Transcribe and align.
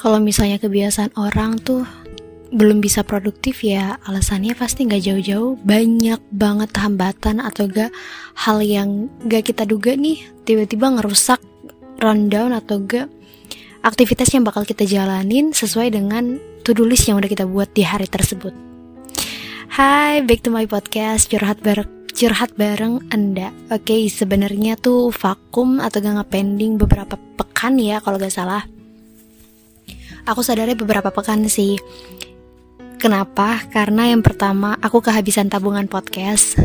kalau 0.00 0.16
misalnya 0.16 0.56
kebiasaan 0.56 1.12
orang 1.20 1.60
tuh 1.60 1.84
belum 2.50 2.80
bisa 2.80 3.04
produktif 3.04 3.60
ya 3.60 4.00
alasannya 4.08 4.56
pasti 4.56 4.88
nggak 4.88 5.04
jauh-jauh 5.04 5.60
banyak 5.60 6.18
banget 6.32 6.72
hambatan 6.72 7.38
atau 7.38 7.68
gak 7.68 7.92
hal 8.34 8.58
yang 8.64 9.12
gak 9.28 9.52
kita 9.52 9.68
duga 9.68 9.94
nih 9.94 10.18
tiba-tiba 10.48 10.88
ngerusak 10.88 11.38
rundown 12.00 12.56
atau 12.56 12.80
gak 12.82 13.12
aktivitas 13.84 14.32
yang 14.34 14.42
bakal 14.42 14.64
kita 14.64 14.88
jalanin 14.88 15.52
sesuai 15.52 15.94
dengan 15.94 16.40
to-do 16.64 16.88
list 16.88 17.06
yang 17.06 17.20
udah 17.20 17.30
kita 17.30 17.46
buat 17.46 17.70
di 17.70 17.86
hari 17.86 18.10
tersebut. 18.10 18.52
Hai, 19.70 20.24
back 20.26 20.42
to 20.42 20.50
my 20.50 20.66
podcast 20.66 21.30
curhat 21.30 21.62
bareng 21.62 21.86
curhat 22.10 22.50
bareng 22.58 22.98
Anda. 23.14 23.54
Oke, 23.70 23.94
okay, 23.94 24.02
sebenarnya 24.10 24.74
tuh 24.74 25.14
vakum 25.14 25.78
atau 25.78 26.02
gak 26.02 26.24
ngepending 26.24 26.82
beberapa 26.82 27.14
pekan 27.38 27.78
ya 27.78 28.02
kalau 28.02 28.18
gak 28.18 28.34
salah. 28.34 28.79
Aku 30.28 30.44
sadarnya 30.44 30.76
beberapa 30.76 31.12
pekan 31.14 31.46
sih 31.46 31.80
Kenapa? 33.00 33.64
Karena 33.72 34.12
yang 34.12 34.20
pertama 34.20 34.76
aku 34.76 35.00
kehabisan 35.00 35.48
tabungan 35.48 35.88
podcast 35.88 36.60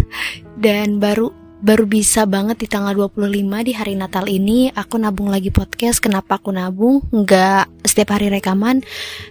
dan 0.59 0.99
baru 0.99 1.31
baru 1.63 1.87
bisa 1.87 2.27
banget 2.27 2.59
di 2.59 2.67
tanggal 2.67 2.91
25 2.91 3.31
di 3.63 3.71
hari 3.71 3.95
Natal 3.95 4.27
ini 4.27 4.67
aku 4.75 4.99
nabung 4.99 5.31
lagi 5.31 5.47
podcast. 5.47 6.03
Kenapa 6.03 6.35
aku 6.35 6.51
nabung? 6.51 7.07
Nggak 7.07 7.87
setiap 7.87 8.19
hari 8.19 8.27
rekaman. 8.27 8.83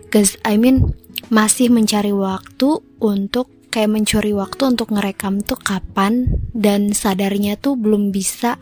Cause 0.08 0.40
I 0.48 0.56
mean 0.56 0.96
masih 1.28 1.68
mencari 1.68 2.16
waktu 2.16 2.80
untuk 3.04 3.52
kayak 3.68 3.92
mencuri 3.92 4.32
waktu 4.32 4.64
untuk 4.64 4.88
ngerekam 4.88 5.44
tuh 5.44 5.60
kapan 5.60 6.40
dan 6.56 6.96
sadarnya 6.96 7.60
tuh 7.60 7.76
belum 7.76 8.16
bisa 8.16 8.56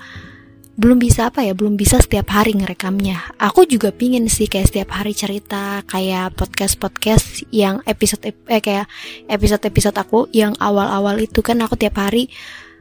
belum 0.83 0.99
bisa 0.99 1.31
apa 1.31 1.47
ya 1.47 1.55
belum 1.55 1.79
bisa 1.79 2.03
setiap 2.03 2.35
hari 2.35 2.59
ngerekamnya. 2.59 3.39
Aku 3.39 3.63
juga 3.71 3.95
pingin 3.95 4.27
sih 4.27 4.51
kayak 4.51 4.75
setiap 4.75 4.98
hari 4.98 5.15
cerita 5.15 5.87
kayak 5.87 6.34
podcast 6.34 6.75
podcast 6.83 7.47
yang 7.55 7.79
episode 7.87 8.27
eh 8.27 8.59
kayak 8.59 8.91
episode 9.31 9.62
episode 9.62 9.95
aku 9.95 10.27
yang 10.34 10.59
awal 10.59 10.91
awal 10.91 11.23
itu. 11.23 11.39
Kan 11.39 11.62
aku 11.62 11.79
tiap 11.79 12.03
hari 12.03 12.27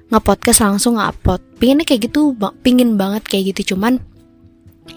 ngepodcast 0.10 0.66
langsung 0.66 0.98
ngupload 0.98 1.46
pinginnya 1.62 1.86
kayak 1.86 2.10
gitu 2.10 2.34
pingin 2.66 2.98
banget 2.98 3.22
kayak 3.30 3.54
gitu. 3.54 3.78
Cuman 3.78 4.02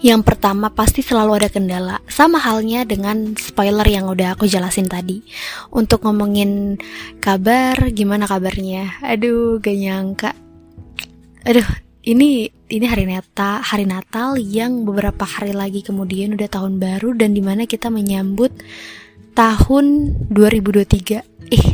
yang 0.01 0.25
pertama 0.25 0.73
pasti 0.73 1.05
selalu 1.05 1.45
ada 1.45 1.49
kendala. 1.53 2.01
Sama 2.09 2.41
halnya 2.41 2.89
dengan 2.89 3.37
spoiler 3.37 3.85
yang 3.85 4.09
udah 4.09 4.33
aku 4.33 4.49
jelasin 4.49 4.89
tadi. 4.89 5.21
Untuk 5.69 6.01
ngomongin 6.01 6.81
kabar 7.21 7.77
gimana 7.93 8.25
kabarnya? 8.25 8.97
Aduh 9.05 9.61
gak 9.61 9.77
nyangka. 9.77 10.31
Aduh 11.45 11.84
ini 12.05 12.53
ini 12.69 12.85
hari 12.85 13.09
Natal, 13.09 13.65
hari 13.65 13.89
Natal 13.89 14.37
yang 14.37 14.85
beberapa 14.85 15.25
hari 15.25 15.57
lagi 15.57 15.81
kemudian 15.81 16.37
udah 16.37 16.45
tahun 16.45 16.77
baru 16.77 17.17
dan 17.17 17.33
di 17.33 17.41
mana 17.41 17.65
kita 17.65 17.89
menyambut 17.89 18.53
tahun 19.33 20.13
2023. 20.29 21.25
Eh, 21.49 21.65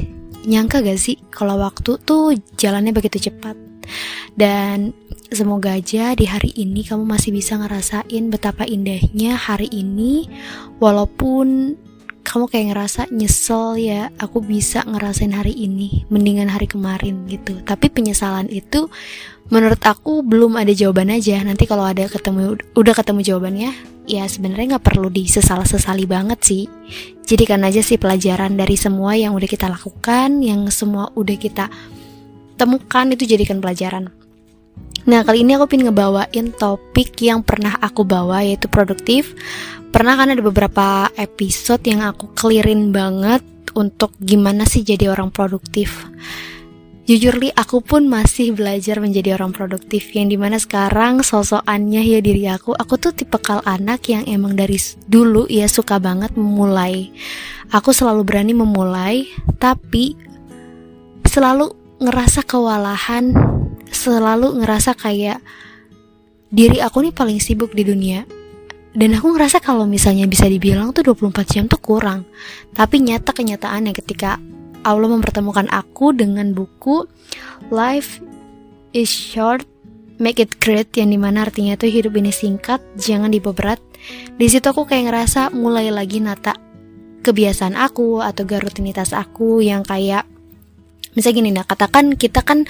nyangka 0.47 0.79
gak 0.79 0.99
sih 0.99 1.19
kalau 1.27 1.59
waktu 1.59 1.99
tuh 2.07 2.31
jalannya 2.55 2.95
begitu 2.95 3.27
cepat? 3.27 3.59
Dan 4.31 4.95
semoga 5.27 5.75
aja 5.75 6.15
di 6.15 6.23
hari 6.23 6.55
ini 6.55 6.87
kamu 6.87 7.03
masih 7.03 7.35
bisa 7.35 7.59
ngerasain 7.59 8.31
betapa 8.31 8.63
indahnya 8.63 9.35
hari 9.35 9.67
ini 9.67 10.31
walaupun 10.79 11.75
kamu 12.21 12.47
kayak 12.47 12.67
ngerasa 12.71 13.01
nyesel 13.11 13.75
ya 13.75 14.13
aku 14.21 14.39
bisa 14.39 14.85
ngerasain 14.85 15.33
hari 15.33 15.51
ini 15.51 16.05
mendingan 16.07 16.47
hari 16.47 16.69
kemarin 16.69 17.25
gitu 17.27 17.59
tapi 17.65 17.89
penyesalan 17.89 18.47
itu 18.47 18.87
menurut 19.51 19.83
aku 19.83 20.23
belum 20.23 20.55
ada 20.55 20.71
jawaban 20.71 21.11
aja. 21.11 21.37
Nanti 21.43 21.67
kalau 21.67 21.83
ada 21.83 22.07
ketemu 22.07 22.57
udah 22.73 22.93
ketemu 22.95 23.19
jawabannya 23.21 23.71
ya 24.09 24.25
sebenarnya 24.25 24.79
nggak 24.79 24.87
perlu 24.87 25.11
disesal 25.11 25.61
sesali 25.67 26.07
banget 26.07 26.39
sih. 26.41 26.63
Jadikan 27.27 27.61
aja 27.67 27.83
sih 27.83 27.99
pelajaran 27.99 28.55
dari 28.55 28.79
semua 28.79 29.13
yang 29.13 29.35
udah 29.35 29.45
kita 29.45 29.67
lakukan 29.67 30.39
yang 30.41 30.71
semua 30.71 31.11
udah 31.13 31.37
kita 31.37 31.67
temukan 32.55 33.05
itu 33.11 33.27
jadikan 33.27 33.59
pelajaran. 33.59 34.09
Nah 35.05 35.21
kali 35.27 35.43
ini 35.43 35.59
aku 35.59 35.67
pengen 35.67 35.91
ngebawain 35.91 36.55
topik 36.55 37.19
yang 37.19 37.43
pernah 37.43 37.75
aku 37.83 38.07
bawa 38.07 38.47
yaitu 38.47 38.71
produktif. 38.71 39.35
Pernah 39.91 40.15
kan 40.15 40.31
ada 40.31 40.39
beberapa 40.39 41.11
episode 41.19 41.83
yang 41.83 41.99
aku 41.99 42.31
clearin 42.31 42.95
banget 42.95 43.43
untuk 43.75 44.15
gimana 44.23 44.63
sih 44.63 44.87
jadi 44.87 45.11
orang 45.11 45.31
produktif 45.35 46.07
Jujur 47.01 47.33
li 47.41 47.49
aku 47.49 47.81
pun 47.81 48.05
masih 48.05 48.53
belajar 48.53 49.01
menjadi 49.01 49.33
orang 49.33 49.49
produktif. 49.49 50.13
Yang 50.13 50.27
di 50.29 50.37
mana 50.37 50.57
sekarang 50.61 51.25
sosokannya 51.25 52.05
ya 52.05 52.21
diri 52.21 52.45
aku 52.45 52.77
Aku 52.77 53.01
tuh 53.01 53.09
tipe 53.09 53.41
kal 53.41 53.65
anak 53.65 54.05
yang 54.05 54.21
emang 54.29 54.53
dari 54.53 54.77
dulu 55.09 55.49
ya 55.49 55.65
suka 55.65 55.97
banget 55.97 56.37
memulai. 56.37 57.09
Aku 57.73 57.89
selalu 57.89 58.21
berani 58.21 58.53
memulai 58.53 59.25
Tapi 59.57 60.13
selalu 61.25 61.73
ngerasa 61.97 62.45
kewalahan 62.45 63.33
selalu 63.91 64.61
ngerasa 64.63 64.95
kayak 64.95 65.41
diri 66.53 66.79
aku 66.79 67.01
nih 67.01 67.13
paling 67.17 67.41
sibuk 67.41 67.73
di 67.73 67.81
dunia. 67.81 68.29
Dan 68.91 69.15
aku 69.15 69.33
ngerasa 69.33 69.63
kalau 69.63 69.87
misalnya 69.87 70.27
bisa 70.27 70.45
dibilang 70.45 70.91
tuh 70.93 71.01
24 71.15 71.33
jam 71.47 71.65
tuh 71.65 71.79
kurang. 71.79 72.27
Tapi 72.75 72.99
nyata 73.01 73.31
kenyataannya 73.31 73.95
ketika 73.95 74.35
Allah 74.87 75.09
mempertemukan 75.11 75.69
aku 75.69 76.13
dengan 76.15 76.53
buku 76.55 77.05
Life 77.69 78.21
is 78.91 79.09
short 79.11 79.65
make 80.21 80.37
it 80.37 80.61
great 80.61 80.93
yang 80.93 81.09
di 81.09 81.17
mana 81.17 81.49
artinya 81.49 81.73
tuh 81.73 81.89
hidup 81.89 82.13
ini 82.13 82.29
singkat 82.29 82.79
jangan 82.95 83.33
diberat 83.33 83.81
di 84.37 84.45
situ 84.45 84.69
aku 84.69 84.85
kayak 84.85 85.09
ngerasa 85.09 85.49
mulai 85.53 85.89
lagi 85.89 86.21
nata 86.21 86.53
kebiasaan 87.25 87.73
aku 87.77 88.21
atau 88.21 88.45
rutinitas 88.45 89.13
aku 89.13 89.61
yang 89.61 89.81
kayak 89.85 90.30
Misalnya 91.11 91.37
gini 91.43 91.51
nah, 91.51 91.67
katakan 91.67 92.15
kita 92.15 92.39
kan 92.39 92.63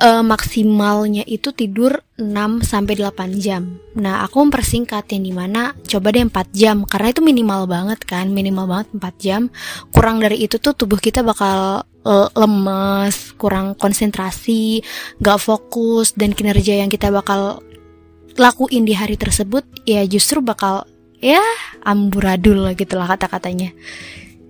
e, 0.00 0.08
maksimalnya 0.24 1.28
itu 1.28 1.52
tidur 1.52 2.00
6 2.16 2.64
sampai 2.64 2.96
8 2.96 3.36
jam. 3.36 3.76
Nah, 4.00 4.24
aku 4.24 4.40
mempersingkat 4.48 5.12
yang 5.12 5.22
di 5.28 5.32
mana 5.32 5.76
coba 5.84 6.08
deh 6.08 6.24
4 6.24 6.32
jam 6.56 6.88
karena 6.88 7.12
itu 7.12 7.20
minimal 7.20 7.68
banget 7.68 8.00
kan, 8.08 8.32
minimal 8.32 8.64
banget 8.64 8.88
4 8.96 9.16
jam. 9.20 9.42
Kurang 9.92 10.24
dari 10.24 10.40
itu 10.40 10.56
tuh 10.56 10.72
tubuh 10.72 10.96
kita 10.96 11.20
bakal 11.20 11.84
e, 12.00 12.12
lemes, 12.32 13.36
kurang 13.36 13.76
konsentrasi, 13.76 14.80
gak 15.20 15.40
fokus 15.44 16.16
dan 16.16 16.32
kinerja 16.32 16.80
yang 16.80 16.88
kita 16.88 17.12
bakal 17.12 17.60
lakuin 18.40 18.88
di 18.88 18.96
hari 18.96 19.20
tersebut 19.20 19.84
ya 19.84 20.00
justru 20.08 20.40
bakal 20.40 20.88
ya 21.20 21.44
amburadul 21.84 22.72
gitu 22.72 22.96
lah 22.96 23.12
kata-katanya. 23.12 23.76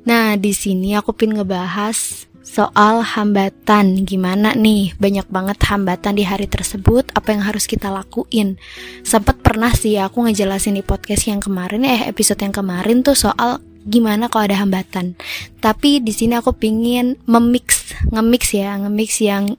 Nah, 0.02 0.34
di 0.34 0.50
sini 0.50 0.98
aku 0.98 1.14
pin 1.14 1.34
ngebahas 1.34 2.26
soal 2.42 3.00
hambatan. 3.02 4.04
Gimana 4.04 4.52
nih? 4.52 4.92
Banyak 4.98 5.30
banget 5.30 5.58
hambatan 5.66 6.18
di 6.18 6.26
hari 6.26 6.50
tersebut. 6.50 7.08
Apa 7.14 7.32
yang 7.32 7.42
harus 7.46 7.64
kita 7.64 7.88
lakuin? 7.88 8.58
Sempat 9.06 9.40
pernah 9.40 9.72
sih 9.72 9.96
aku 9.96 10.28
ngejelasin 10.28 10.76
di 10.76 10.84
podcast 10.84 11.30
yang 11.30 11.40
kemarin 11.40 11.86
eh 11.86 12.10
episode 12.10 12.42
yang 12.42 12.52
kemarin 12.52 13.00
tuh 13.00 13.16
soal 13.16 13.62
gimana 13.86 14.30
kalau 14.30 14.50
ada 14.50 14.58
hambatan. 14.62 15.14
Tapi 15.58 16.02
di 16.02 16.12
sini 16.14 16.38
aku 16.38 16.54
pingin 16.54 17.18
memix 17.26 17.94
ngemix 18.10 18.54
ya 18.54 18.78
ngemix 18.78 19.18
yang 19.22 19.54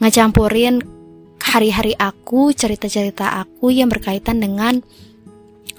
ngecampurin 0.00 0.80
hari-hari 1.42 1.92
aku 1.96 2.52
cerita-cerita 2.52 3.40
aku 3.44 3.72
yang 3.72 3.88
berkaitan 3.88 4.40
dengan 4.40 4.80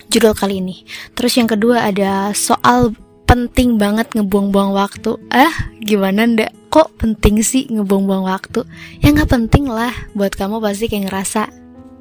judul 0.10 0.34
kali 0.34 0.62
ini. 0.62 0.86
Terus 1.14 1.38
yang 1.38 1.50
kedua 1.50 1.90
ada 1.90 2.34
soal 2.34 2.94
penting 3.30 3.78
banget 3.78 4.10
ngebuang-buang 4.18 4.74
waktu. 4.74 5.22
Ah 5.30 5.70
gimana 5.78 6.26
ndak 6.26 6.50
kok 6.74 6.98
penting 6.98 7.46
sih 7.46 7.70
ngebuang-buang 7.70 8.26
waktu? 8.26 8.66
Ya 9.06 9.14
nggak 9.14 9.30
penting 9.30 9.70
lah. 9.70 9.94
Buat 10.18 10.34
kamu 10.34 10.58
pasti 10.58 10.90
kayak 10.90 11.14
ngerasa 11.14 11.54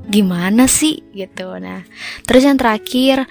gimana 0.09 0.65
sih? 0.65 1.05
Gitu. 1.13 1.45
Nah 1.61 1.85
terus 2.25 2.49
yang 2.49 2.57
terakhir 2.57 3.29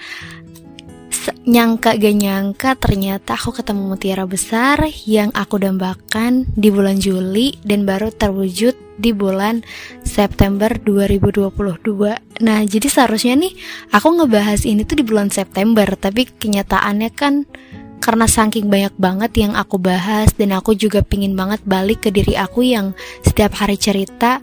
nyangka 1.44 1.96
gak 1.96 2.16
nyangka 2.16 2.70
ternyata 2.76 3.36
aku 3.36 3.52
ketemu 3.52 3.92
mutiara 3.92 4.24
besar 4.24 4.80
yang 5.04 5.28
aku 5.36 5.60
dambakan 5.60 6.48
di 6.56 6.68
bulan 6.72 7.00
Juli 7.00 7.56
dan 7.64 7.84
baru 7.84 8.08
terwujud 8.12 8.76
di 8.98 9.14
bulan 9.14 9.62
September 10.02 10.74
2022. 10.74 12.42
Nah, 12.42 12.60
jadi 12.66 12.86
seharusnya 12.90 13.38
nih 13.38 13.54
aku 13.94 14.08
ngebahas 14.18 14.66
ini 14.66 14.82
tuh 14.82 14.98
di 14.98 15.04
bulan 15.06 15.30
September, 15.30 15.86
tapi 15.94 16.26
kenyataannya 16.26 17.10
kan 17.14 17.46
karena 18.08 18.24
saking 18.24 18.72
banyak 18.72 18.96
banget 18.96 19.36
yang 19.36 19.52
aku 19.52 19.76
bahas 19.76 20.32
dan 20.32 20.56
aku 20.56 20.72
juga 20.72 21.04
pingin 21.04 21.36
banget 21.36 21.60
balik 21.68 22.08
ke 22.08 22.08
diri 22.08 22.40
aku 22.40 22.64
yang 22.64 22.96
setiap 23.20 23.52
hari 23.60 23.76
cerita 23.76 24.40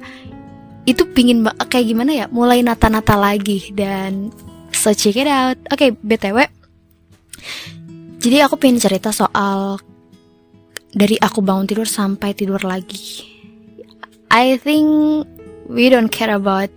itu 0.86 1.02
pingin 1.10 1.42
kayak 1.66 1.90
gimana 1.90 2.14
ya 2.14 2.26
mulai 2.30 2.62
nata-nata 2.62 3.18
lagi 3.18 3.74
dan 3.74 4.30
so 4.70 4.94
check 4.94 5.18
it 5.18 5.26
out. 5.26 5.58
Oke 5.74 5.90
okay, 5.90 5.90
btw 5.98 6.46
jadi 8.22 8.46
aku 8.46 8.62
pingin 8.62 8.78
cerita 8.78 9.10
soal 9.10 9.82
dari 10.94 11.18
aku 11.18 11.42
bangun 11.42 11.66
tidur 11.66 11.90
sampai 11.90 12.38
tidur 12.38 12.62
lagi. 12.62 13.26
I 14.30 14.62
think 14.62 14.86
we 15.66 15.90
don't 15.90 16.14
care 16.14 16.38
about 16.38 16.70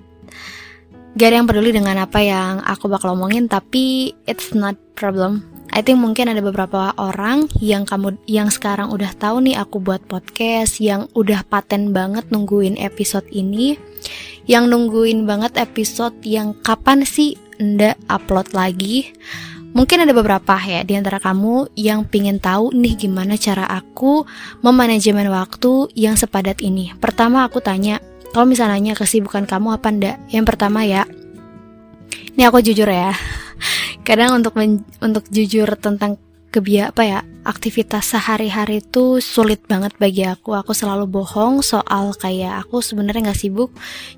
Gak 1.19 1.35
ada 1.35 1.43
yang 1.43 1.51
peduli 1.51 1.75
dengan 1.75 1.99
apa 1.99 2.23
yang 2.23 2.63
aku 2.63 2.87
bakal 2.87 3.19
omongin 3.19 3.51
Tapi 3.51 4.15
it's 4.23 4.55
not 4.55 4.79
problem 4.95 5.58
I 5.79 5.87
think 5.87 6.03
mungkin 6.03 6.27
ada 6.27 6.43
beberapa 6.43 6.91
orang 6.99 7.47
yang 7.63 7.87
kamu 7.87 8.19
yang 8.27 8.51
sekarang 8.51 8.91
udah 8.91 9.15
tahu 9.15 9.47
nih 9.47 9.63
aku 9.63 9.79
buat 9.79 10.03
podcast 10.11 10.83
yang 10.83 11.07
udah 11.15 11.47
paten 11.47 11.95
banget 11.95 12.27
nungguin 12.35 12.75
episode 12.83 13.23
ini 13.31 13.79
yang 14.51 14.67
nungguin 14.67 15.23
banget 15.23 15.55
episode 15.55 16.19
yang 16.27 16.51
kapan 16.67 17.07
sih 17.07 17.39
ndak 17.63 17.95
upload 18.11 18.51
lagi 18.59 19.15
Mungkin 19.71 20.03
ada 20.03 20.11
beberapa 20.11 20.59
ya 20.59 20.83
di 20.83 20.99
antara 20.99 21.23
kamu 21.23 21.71
yang 21.79 22.03
pingin 22.03 22.43
tahu 22.43 22.75
nih 22.75 22.99
gimana 22.99 23.39
cara 23.39 23.69
aku 23.69 24.27
memanajemen 24.67 25.31
waktu 25.31 25.93
yang 25.95 26.19
sepadat 26.19 26.59
ini. 26.65 26.97
Pertama 26.99 27.47
aku 27.47 27.61
tanya, 27.61 28.01
kalau 28.33 28.49
misalnya 28.49 28.97
kesibukan 28.97 29.45
kamu 29.45 29.77
apa 29.77 29.93
ndak? 29.93 30.17
Yang 30.33 30.45
pertama 30.49 30.89
ya, 30.89 31.05
ini 32.35 32.43
aku 32.49 32.65
jujur 32.65 32.89
ya. 32.89 33.13
Kadang 34.09 34.41
untuk 34.41 34.57
untuk 35.05 35.29
jujur 35.29 35.69
tentang 35.77 36.17
kebia 36.49 36.97
apa 36.97 37.05
ya 37.05 37.21
aktivitas 37.45 38.17
sehari-hari 38.17 38.81
itu 38.81 39.21
sulit 39.21 39.61
banget 39.69 39.93
bagi 40.01 40.25
aku. 40.25 40.57
Aku 40.57 40.73
selalu 40.73 41.05
bohong 41.05 41.61
soal 41.61 42.17
kayak 42.17 42.65
aku 42.65 42.81
sebenarnya 42.81 43.29
nggak 43.29 43.37
sibuk. 43.37 43.69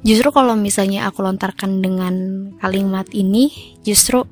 Justru 0.06 0.30
kalau 0.30 0.54
misalnya 0.54 1.10
aku 1.10 1.26
lontarkan 1.26 1.82
dengan 1.82 2.14
kalimat 2.62 3.10
ini 3.10 3.50
justru 3.82 4.30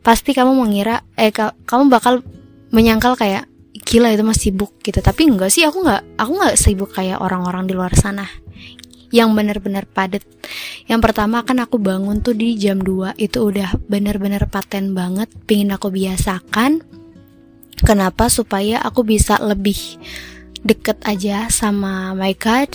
pasti 0.00 0.32
kamu 0.32 0.56
mengira 0.56 1.04
eh 1.20 1.28
ka, 1.28 1.52
kamu 1.68 1.92
bakal 1.92 2.24
menyangkal 2.72 3.12
kayak 3.12 3.44
gila 3.84 4.08
itu 4.08 4.24
masih 4.24 4.56
sibuk 4.56 4.72
gitu. 4.80 5.04
Tapi 5.04 5.28
enggak 5.28 5.52
sih 5.52 5.68
aku 5.68 5.84
nggak 5.84 6.16
aku 6.16 6.32
nggak 6.32 6.56
sibuk 6.56 6.96
kayak 6.96 7.20
orang-orang 7.20 7.68
di 7.68 7.76
luar 7.76 7.92
sana. 7.92 8.24
Yang 9.12 9.36
benar-benar 9.36 9.84
padat 9.84 10.24
yang 10.84 11.00
pertama 11.00 11.40
kan 11.44 11.60
aku 11.64 11.80
bangun 11.80 12.20
tuh 12.20 12.36
di 12.36 12.60
jam 12.60 12.80
2 12.80 13.16
itu 13.16 13.38
udah 13.40 13.76
benar-benar 13.88 14.48
paten 14.52 14.92
banget. 14.92 15.32
Pingin 15.48 15.72
aku 15.72 15.88
biasakan. 15.88 16.84
Kenapa? 17.80 18.28
Supaya 18.28 18.84
aku 18.84 19.04
bisa 19.04 19.40
lebih 19.40 19.76
deket 20.64 21.00
aja 21.04 21.48
sama 21.52 22.16
my 22.16 22.32
God 22.36 22.72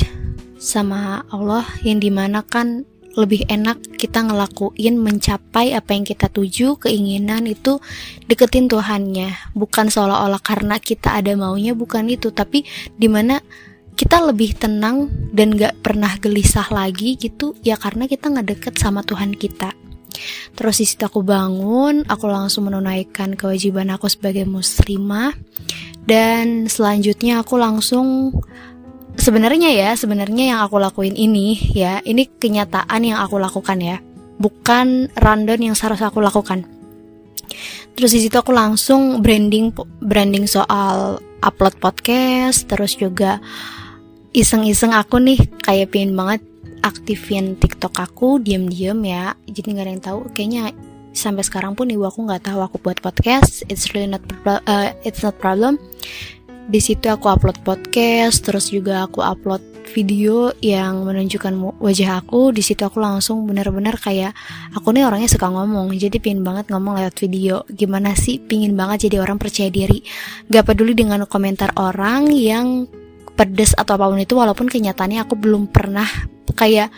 sama 0.60 1.24
Allah 1.32 1.64
yang 1.88 2.04
di 2.04 2.12
mana 2.14 2.44
kan 2.44 2.86
lebih 3.18 3.48
enak 3.50 3.98
kita 3.98 4.22
ngelakuin 4.22 4.96
mencapai 5.02 5.74
apa 5.74 5.92
yang 5.98 6.06
kita 6.06 6.30
tuju. 6.30 6.78
Keinginan 6.78 7.50
itu 7.50 7.82
deketin 8.30 8.70
Tuhannya. 8.70 9.54
Bukan 9.58 9.90
seolah-olah 9.90 10.40
karena 10.40 10.78
kita 10.78 11.18
ada 11.18 11.34
maunya 11.34 11.74
bukan 11.74 12.08
itu. 12.08 12.30
Tapi 12.30 12.64
di 12.96 13.08
mana 13.10 13.42
kita 14.00 14.24
lebih 14.24 14.56
tenang 14.56 15.12
dan 15.36 15.60
gak 15.60 15.84
pernah 15.84 16.16
gelisah 16.24 16.72
lagi 16.72 17.20
gitu 17.20 17.52
ya 17.60 17.76
karena 17.76 18.08
kita 18.08 18.32
nggak 18.32 18.48
deket 18.48 18.74
sama 18.80 19.04
Tuhan 19.04 19.36
kita. 19.36 19.76
Terus 20.56 20.80
di 20.80 20.88
situ 20.88 21.04
aku 21.04 21.20
bangun 21.20 22.08
aku 22.08 22.32
langsung 22.32 22.72
menunaikan 22.72 23.36
kewajiban 23.36 23.92
aku 23.92 24.08
sebagai 24.08 24.48
muslimah. 24.48 25.36
Dan 26.08 26.72
selanjutnya 26.72 27.44
aku 27.44 27.60
langsung 27.60 28.32
sebenarnya 29.20 29.76
ya 29.76 29.92
sebenarnya 30.00 30.56
yang 30.56 30.60
aku 30.64 30.80
lakuin 30.80 31.20
ini 31.20 31.60
ya 31.76 32.00
ini 32.08 32.24
kenyataan 32.24 33.04
yang 33.04 33.20
aku 33.20 33.36
lakukan 33.36 33.84
ya. 33.84 34.00
Bukan 34.40 35.12
random 35.20 35.60
yang 35.60 35.76
seharusnya 35.76 36.08
aku 36.08 36.24
lakukan. 36.24 36.64
Terus 38.00 38.16
di 38.16 38.24
situ 38.24 38.40
aku 38.40 38.56
langsung 38.56 39.20
branding 39.20 39.76
branding 40.00 40.48
soal 40.48 41.20
upload 41.44 41.76
podcast 41.84 42.64
terus 42.72 42.96
juga 42.96 43.44
iseng-iseng 44.34 44.94
aku 44.94 45.18
nih 45.18 45.40
kayak 45.66 45.94
pengen 45.94 46.14
banget 46.14 46.42
aktifin 46.86 47.60
TikTok 47.60 47.98
aku 48.00 48.40
diam-diam 48.40 49.00
ya. 49.04 49.36
Jadi 49.50 49.68
nggak 49.76 49.86
ada 49.86 49.92
yang 49.92 50.04
tahu 50.04 50.20
kayaknya 50.32 50.72
sampai 51.12 51.44
sekarang 51.44 51.74
pun 51.74 51.90
ibu 51.90 52.06
aku 52.06 52.24
nggak 52.24 52.48
tahu 52.48 52.60
aku 52.62 52.78
buat 52.80 53.02
podcast. 53.02 53.66
It's 53.68 53.92
really 53.92 54.08
not 54.08 54.24
uh, 54.46 54.94
it's 55.04 55.26
not 55.26 55.36
problem. 55.42 55.82
Di 56.70 56.78
situ 56.78 57.10
aku 57.10 57.26
upload 57.26 57.58
podcast 57.66 58.46
terus 58.46 58.70
juga 58.70 59.10
aku 59.10 59.26
upload 59.26 59.66
video 59.90 60.54
yang 60.62 61.02
menunjukkan 61.02 61.82
wajah 61.82 62.22
aku. 62.22 62.54
Di 62.54 62.62
situ 62.62 62.86
aku 62.86 63.02
langsung 63.02 63.50
benar-benar 63.50 63.98
kayak 63.98 64.38
aku 64.78 64.94
nih 64.94 65.10
orangnya 65.10 65.26
suka 65.26 65.50
ngomong 65.50 65.98
jadi 65.98 66.22
pingin 66.22 66.46
banget 66.46 66.70
ngomong 66.70 67.02
lewat 67.02 67.18
video. 67.18 67.66
Gimana 67.74 68.14
sih 68.14 68.38
pingin 68.38 68.78
banget 68.78 69.10
jadi 69.10 69.26
orang 69.26 69.42
percaya 69.42 69.74
diri? 69.74 70.06
Gak 70.46 70.70
peduli 70.70 70.94
dengan 70.94 71.26
komentar 71.26 71.74
orang 71.74 72.30
yang 72.30 72.86
pedes 73.40 73.72
atau 73.72 73.96
apa 73.96 74.12
pun 74.12 74.20
itu 74.20 74.36
walaupun 74.36 74.68
kenyataannya 74.68 75.24
aku 75.24 75.40
belum 75.40 75.72
pernah 75.72 76.04
kayak 76.60 76.92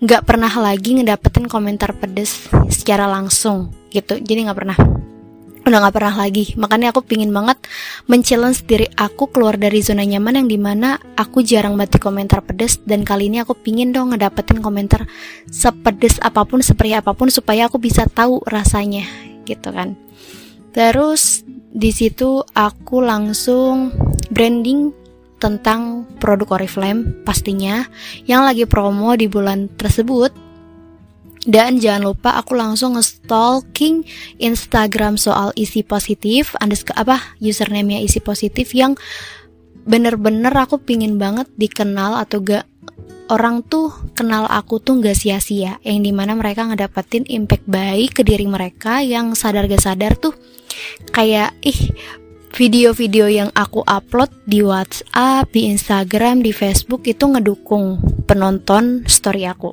gak 0.00 0.24
pernah 0.24 0.48
lagi 0.48 0.96
ngedapetin 0.96 1.44
komentar 1.52 1.92
pedes 1.92 2.48
secara 2.72 3.04
langsung 3.04 3.68
gitu. 3.92 4.16
Jadi 4.16 4.48
gak 4.48 4.56
pernah. 4.56 4.78
Udah 5.62 5.78
gak 5.84 5.94
pernah 5.94 6.16
lagi. 6.16 6.56
Makanya 6.56 6.96
aku 6.96 7.04
pingin 7.04 7.28
banget 7.30 7.60
men-challenge 8.08 8.64
diri 8.64 8.88
aku 8.96 9.28
keluar 9.28 9.60
dari 9.60 9.84
zona 9.84 10.02
nyaman 10.02 10.42
yang 10.42 10.48
di 10.48 10.56
mana 10.56 10.96
aku 11.14 11.44
jarang 11.44 11.76
baca 11.76 12.00
komentar 12.00 12.40
pedes 12.40 12.80
dan 12.82 13.04
kali 13.04 13.28
ini 13.28 13.44
aku 13.44 13.52
pingin 13.52 13.92
dong 13.92 14.16
ngedapetin 14.16 14.64
komentar 14.64 15.04
sepedes 15.52 16.16
apa 16.24 16.42
pun 16.48 16.64
seperti 16.64 16.96
apa 16.96 17.12
pun 17.12 17.28
supaya 17.28 17.68
aku 17.68 17.76
bisa 17.76 18.08
tahu 18.08 18.40
rasanya 18.48 19.04
gitu 19.44 19.70
kan. 19.70 19.94
Terus 20.72 21.44
di 21.46 21.92
situ 21.92 22.42
aku 22.56 23.04
langsung 23.04 23.92
branding 24.32 25.01
tentang 25.42 26.06
produk 26.22 26.62
Oriflame 26.62 27.26
pastinya 27.26 27.90
yang 28.30 28.46
lagi 28.46 28.62
promo 28.62 29.18
di 29.18 29.26
bulan 29.26 29.66
tersebut. 29.74 30.30
Dan 31.42 31.82
jangan 31.82 32.14
lupa 32.14 32.38
aku 32.38 32.54
langsung 32.54 32.94
nge-stalking 32.94 34.06
Instagram 34.38 35.18
soal 35.18 35.50
isi 35.58 35.82
positif, 35.82 36.54
underscore 36.62 36.94
apa 36.94 37.18
username-nya 37.42 37.98
isi 37.98 38.22
positif 38.22 38.70
yang 38.78 38.94
bener-bener 39.82 40.54
aku 40.54 40.78
pingin 40.78 41.18
banget 41.18 41.50
dikenal 41.58 42.14
atau 42.22 42.38
gak 42.38 42.62
orang 43.26 43.66
tuh 43.66 43.90
kenal 44.14 44.46
aku 44.46 44.78
tuh 44.78 45.02
gak 45.02 45.18
sia-sia. 45.18 45.82
Yang 45.82 45.98
di 46.06 46.12
mana 46.14 46.38
mereka 46.38 46.62
ngedapetin 46.62 47.26
impact 47.26 47.66
baik 47.66 48.14
ke 48.14 48.22
diri 48.22 48.46
mereka 48.46 49.02
yang 49.02 49.34
sadar 49.34 49.66
gak 49.66 49.82
sadar 49.82 50.14
tuh 50.14 50.38
kayak 51.10 51.58
ih 51.66 51.90
video-video 52.52 53.26
yang 53.32 53.50
aku 53.56 53.80
upload 53.88 54.28
di 54.44 54.60
WhatsApp, 54.60 55.48
di 55.52 55.72
Instagram, 55.72 56.44
di 56.44 56.52
Facebook 56.52 57.08
itu 57.08 57.24
ngedukung 57.24 57.98
penonton 58.28 59.08
story 59.08 59.48
aku. 59.48 59.72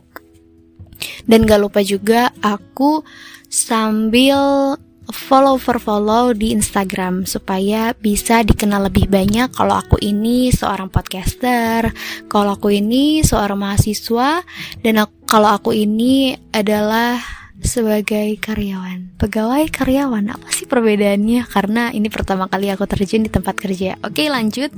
Dan 1.27 1.47
gak 1.47 1.59
lupa 1.59 1.79
juga 1.83 2.31
aku 2.43 3.03
sambil 3.47 4.75
follow 5.09 5.57
for 5.57 5.81
follow 5.81 6.31
di 6.37 6.54
Instagram 6.54 7.25
supaya 7.25 7.97
bisa 7.97 8.45
dikenal 8.45 8.87
lebih 8.87 9.09
banyak 9.09 9.49
kalau 9.51 9.81
aku 9.81 9.97
ini 9.99 10.54
seorang 10.54 10.87
podcaster, 10.94 11.89
kalau 12.30 12.56
aku 12.56 12.69
ini 12.69 13.25
seorang 13.25 13.57
mahasiswa 13.57 14.45
dan 14.85 14.94
aku, 15.01 15.13
kalau 15.25 15.49
aku 15.49 15.71
ini 15.73 16.37
adalah 16.54 17.38
sebagai 17.61 18.39
karyawan. 18.39 19.16
Pegawai 19.19 19.68
karyawan 19.71 20.31
apa 20.31 20.47
sih 20.51 20.66
perbedaannya? 20.66 21.45
Karena 21.47 21.92
ini 21.92 22.07
pertama 22.07 22.47
kali 22.47 22.71
aku 22.71 22.87
terjun 22.87 23.28
di 23.28 23.31
tempat 23.31 23.56
kerja. 23.59 23.99
Oke, 24.04 24.28
lanjut. 24.31 24.71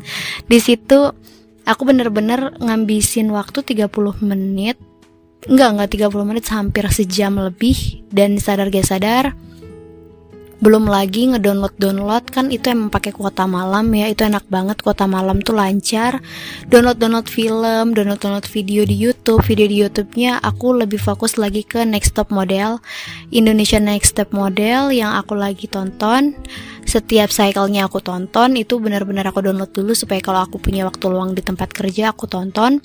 Di 0.45 0.59
situ 0.59 1.13
aku 1.65 1.81
bener-bener 1.85 2.57
ngambisin 2.57 3.29
waktu 3.29 3.61
30 3.61 3.89
menit 4.25 4.77
Enggak, 5.41 5.69
enggak 5.73 5.89
30 6.13 6.29
menit 6.29 6.45
hampir 6.53 6.85
sejam 6.93 7.33
lebih 7.33 8.05
dan 8.13 8.37
sadar 8.37 8.69
gak 8.69 8.85
sadar 8.85 9.33
belum 10.61 10.85
lagi 10.85 11.33
ngedownload 11.33 11.73
download 11.81 12.29
kan 12.29 12.53
itu 12.53 12.69
emang 12.69 12.93
pakai 12.93 13.09
kuota 13.09 13.49
malam 13.49 13.89
ya. 13.97 14.13
Itu 14.13 14.29
enak 14.29 14.45
banget 14.45 14.85
kuota 14.85 15.09
malam 15.09 15.41
tuh 15.41 15.57
lancar. 15.57 16.21
Download 16.69 17.01
download 17.01 17.25
film 17.25 17.97
download 17.97 18.21
download 18.21 18.45
video 18.45 18.85
di 18.85 18.93
YouTube. 18.93 19.41
Video 19.41 19.65
di 19.65 19.81
YouTube-nya 19.81 20.37
aku 20.37 20.77
lebih 20.77 21.01
fokus 21.01 21.41
lagi 21.41 21.65
ke 21.65 21.81
next 21.81 22.13
top 22.13 22.29
model. 22.29 22.77
Indonesia 23.33 23.81
next 23.81 24.13
step 24.13 24.29
model 24.29 24.93
yang 24.93 25.17
aku 25.17 25.33
lagi 25.33 25.65
tonton. 25.65 26.37
Setiap 26.85 27.33
cycle-nya 27.33 27.89
aku 27.89 27.97
tonton 27.97 28.53
itu 28.53 28.77
benar-benar 28.77 29.33
aku 29.33 29.41
download 29.41 29.73
dulu 29.73 29.97
supaya 29.97 30.21
kalau 30.21 30.45
aku 30.45 30.61
punya 30.61 30.85
waktu 30.85 31.09
luang 31.09 31.33
di 31.33 31.41
tempat 31.41 31.73
kerja 31.73 32.13
aku 32.13 32.29
tonton. 32.29 32.77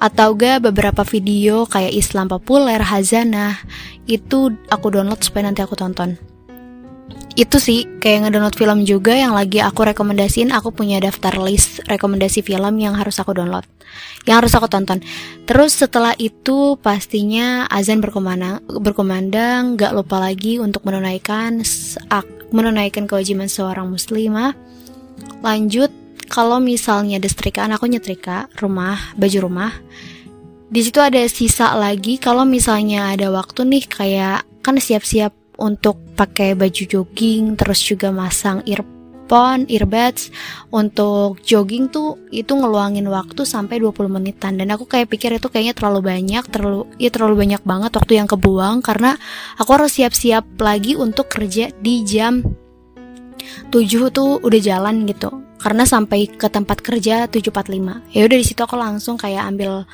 Atau 0.00 0.32
gak 0.32 0.64
beberapa 0.64 1.04
video 1.04 1.68
kayak 1.68 1.92
Islam 1.92 2.32
populer, 2.32 2.80
Hazanah 2.80 3.60
itu 4.08 4.48
aku 4.72 4.88
download 4.88 5.20
supaya 5.20 5.52
nanti 5.52 5.60
aku 5.60 5.76
tonton. 5.76 6.29
Itu 7.38 7.62
sih 7.62 7.86
kayak 8.02 8.26
ngedownload 8.26 8.56
film 8.58 8.78
juga 8.82 9.14
yang 9.14 9.32
lagi 9.32 9.62
aku 9.62 9.86
rekomendasiin 9.86 10.50
aku 10.50 10.74
punya 10.74 10.98
daftar 10.98 11.38
list 11.38 11.78
rekomendasi 11.86 12.42
film 12.42 12.74
yang 12.82 12.98
harus 12.98 13.22
aku 13.22 13.32
download, 13.32 13.64
yang 14.26 14.42
harus 14.42 14.50
aku 14.52 14.66
tonton. 14.66 14.98
Terus 15.46 15.78
setelah 15.78 16.12
itu 16.18 16.74
pastinya 16.82 17.70
azan 17.70 18.02
berkumandang, 18.02 18.66
berkumandang 18.66 19.78
gak 19.78 19.94
lupa 19.94 20.18
lagi 20.18 20.58
untuk 20.58 20.82
menunaikan 20.82 21.62
menunaikan 22.50 23.06
kewajiban 23.06 23.46
seorang 23.46 23.86
muslimah. 23.86 24.58
Lanjut 25.40 25.94
kalau 26.30 26.58
misalnya 26.58 27.18
destrikaan 27.22 27.74
aku 27.74 27.90
nyetrika 27.90 28.46
rumah 28.58 28.98
baju 29.18 29.38
rumah 29.50 29.74
di 30.70 30.86
situ 30.86 31.02
ada 31.02 31.18
sisa 31.26 31.74
lagi 31.74 32.14
kalau 32.22 32.46
misalnya 32.46 33.10
ada 33.10 33.34
waktu 33.34 33.66
nih 33.66 33.84
kayak 33.90 34.46
kan 34.62 34.78
siap-siap 34.78 35.34
untuk 35.60 36.00
pakai 36.16 36.56
baju 36.56 36.82
jogging 36.88 37.54
terus 37.54 37.84
juga 37.84 38.08
masang 38.10 38.64
earphone, 38.64 39.68
earbuds. 39.68 40.32
Untuk 40.72 41.44
jogging 41.44 41.92
tuh 41.92 42.16
itu 42.32 42.50
ngeluangin 42.56 43.06
waktu 43.12 43.44
sampai 43.44 43.78
20 43.78 44.08
menitan. 44.08 44.56
Dan 44.56 44.72
aku 44.72 44.88
kayak 44.88 45.12
pikir 45.12 45.36
itu 45.36 45.52
kayaknya 45.52 45.76
terlalu 45.76 46.00
banyak, 46.00 46.44
terlalu 46.48 46.88
ya 46.96 47.12
terlalu 47.12 47.46
banyak 47.46 47.62
banget 47.62 47.92
waktu 47.94 48.12
yang 48.16 48.26
kebuang 48.26 48.80
karena 48.80 49.20
aku 49.60 49.70
harus 49.76 50.00
siap-siap 50.00 50.56
lagi 50.58 50.96
untuk 50.96 51.28
kerja 51.28 51.68
di 51.78 52.02
jam 52.08 52.40
7 53.68 54.10
tuh 54.10 54.40
udah 54.40 54.60
jalan 54.64 55.04
gitu. 55.04 55.30
Karena 55.60 55.84
sampai 55.84 56.24
ke 56.24 56.48
tempat 56.48 56.80
kerja 56.80 57.28
7.45 57.28 58.16
ya 58.16 58.24
udah 58.24 58.38
di 58.40 58.46
situ 58.48 58.60
aku 58.64 58.80
langsung 58.80 59.20
kayak 59.20 59.44
ambil 59.44 59.84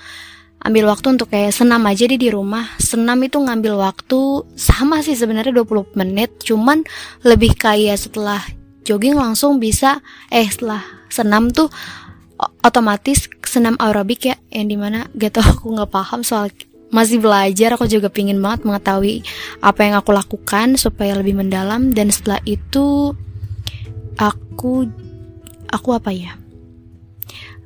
ambil 0.62 0.90
waktu 0.90 1.14
untuk 1.14 1.30
kayak 1.30 1.54
senam 1.54 1.84
aja 1.86 2.08
deh 2.08 2.18
di 2.18 2.32
rumah. 2.32 2.74
Senam 2.80 3.20
itu 3.22 3.38
ngambil 3.38 3.78
waktu 3.78 4.46
sama 4.58 5.04
sih 5.04 5.14
sebenarnya 5.14 5.52
20 5.52 5.94
menit. 5.94 6.42
Cuman 6.42 6.82
lebih 7.22 7.54
kayak 7.54 8.00
setelah 8.00 8.42
jogging 8.86 9.18
langsung 9.18 9.58
bisa 9.58 10.00
eh 10.30 10.46
setelah 10.46 10.82
senam 11.10 11.50
tuh 11.50 11.70
otomatis 12.64 13.30
senam 13.46 13.78
aerobik 13.78 14.26
ya. 14.32 14.36
Yang 14.50 14.66
di 14.72 14.76
mana 14.78 15.00
gitu 15.14 15.38
aku 15.42 15.76
nggak 15.76 15.90
paham 15.92 16.20
soal 16.26 16.50
masih 16.90 17.22
belajar. 17.22 17.76
Aku 17.78 17.86
juga 17.86 18.10
pingin 18.10 18.42
banget 18.42 18.66
mengetahui 18.66 19.22
apa 19.62 19.80
yang 19.86 19.94
aku 20.00 20.10
lakukan 20.10 20.80
supaya 20.80 21.14
lebih 21.14 21.38
mendalam. 21.38 21.94
Dan 21.94 22.10
setelah 22.10 22.42
itu 22.42 23.14
aku 24.18 24.88
aku 25.70 25.88
apa 25.94 26.10
ya? 26.10 26.34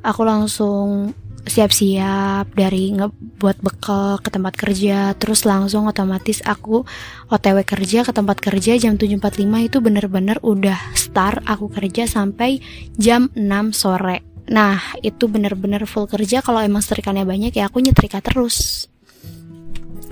Aku 0.01 0.25
langsung 0.25 1.13
siap-siap 1.51 2.55
dari 2.55 2.95
ngebuat 2.95 3.59
bekal 3.59 4.23
ke 4.23 4.31
tempat 4.31 4.55
kerja. 4.55 5.19
Terus 5.19 5.43
langsung 5.43 5.91
otomatis 5.91 6.39
aku 6.47 6.87
OTW 7.27 7.67
kerja 7.67 8.07
ke 8.07 8.15
tempat 8.15 8.39
kerja 8.39 8.79
jam 8.79 8.95
7.45 8.95 9.67
itu 9.67 9.79
bener-bener 9.83 10.39
udah 10.47 10.79
start 10.95 11.43
aku 11.51 11.67
kerja 11.67 12.07
sampai 12.07 12.63
jam 12.95 13.35
6 13.35 13.75
sore. 13.75 14.23
Nah 14.47 14.79
itu 15.03 15.27
bener-bener 15.27 15.83
full 15.91 16.07
kerja. 16.07 16.39
Kalau 16.39 16.63
emang 16.63 16.87
setrikannya 16.87 17.27
banyak 17.27 17.59
ya 17.59 17.67
aku 17.67 17.83
nyetrika 17.83 18.23
terus. 18.23 18.87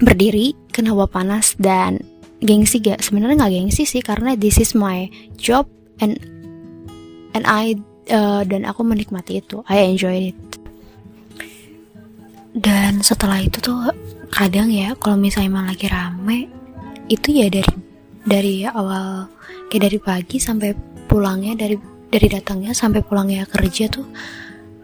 Berdiri 0.02 0.58
kena 0.74 0.90
hawa 0.94 1.06
panas 1.06 1.54
dan 1.58 2.02
gengsi 2.42 2.78
gak 2.78 3.02
sebenarnya 3.02 3.46
nggak 3.46 3.54
gengsi 3.54 3.82
sih 3.82 4.02
karena 4.02 4.38
this 4.38 4.62
is 4.62 4.74
my 4.74 5.10
job 5.34 5.66
and 5.98 6.22
and 7.34 7.42
I 7.46 7.74
uh, 8.10 8.42
dan 8.42 8.66
aku 8.66 8.82
menikmati 8.82 9.38
itu. 9.38 9.62
I 9.70 9.86
enjoy 9.86 10.34
it 10.34 10.57
dan 12.58 13.00
setelah 13.06 13.38
itu 13.38 13.62
tuh 13.62 13.94
kadang 14.34 14.68
ya 14.68 14.98
kalau 14.98 15.14
misalnya 15.14 15.48
emang 15.48 15.66
lagi 15.70 15.86
rame 15.86 16.50
itu 17.06 17.30
ya 17.30 17.46
dari 17.48 17.74
dari 18.26 18.54
awal 18.66 19.30
kayak 19.70 19.82
dari 19.88 19.98
pagi 20.02 20.36
sampai 20.42 20.74
pulangnya 21.08 21.56
dari 21.56 21.78
dari 22.08 22.26
datangnya 22.26 22.74
sampai 22.74 23.00
pulangnya 23.00 23.46
kerja 23.48 23.88
tuh 23.88 24.04